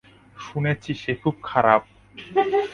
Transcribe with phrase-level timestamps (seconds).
[0.37, 1.81] শুনেছি সে খুব খারাপ।